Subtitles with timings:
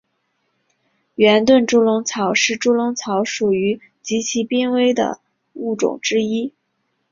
[1.13, 5.21] 圆盾猪笼草是猪笼草属中极其濒危的
[5.53, 6.55] 物种之一。